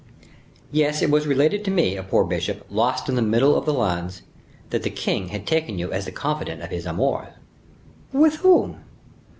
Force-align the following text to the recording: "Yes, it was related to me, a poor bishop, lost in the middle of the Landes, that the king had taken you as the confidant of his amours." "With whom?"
"Yes, 0.71 1.03
it 1.03 1.11
was 1.11 1.27
related 1.27 1.63
to 1.63 1.69
me, 1.69 1.95
a 1.95 2.01
poor 2.01 2.23
bishop, 2.23 2.65
lost 2.71 3.07
in 3.07 3.13
the 3.13 3.21
middle 3.21 3.55
of 3.55 3.67
the 3.67 3.73
Landes, 3.75 4.23
that 4.71 4.81
the 4.81 4.89
king 4.89 5.27
had 5.27 5.45
taken 5.45 5.77
you 5.77 5.91
as 5.91 6.05
the 6.05 6.11
confidant 6.11 6.63
of 6.63 6.71
his 6.71 6.87
amours." 6.87 7.35
"With 8.11 8.37
whom?" 8.37 8.77